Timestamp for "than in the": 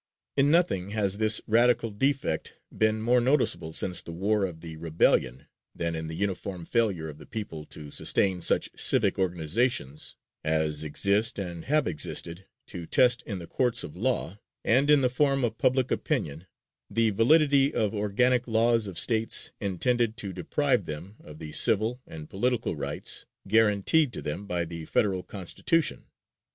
5.75-6.15